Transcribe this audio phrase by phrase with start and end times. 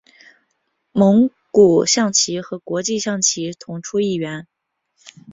[0.93, 4.47] 蒙古象棋和国际象棋同出一源。